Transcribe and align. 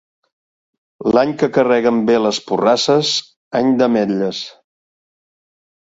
L'any 1.15 1.33
que 1.43 1.49
carreguen 1.59 2.01
bé 2.09 2.17
les 2.23 2.41
porrasses, 2.49 3.13
any 3.63 3.73
d'ametlles. 3.83 4.45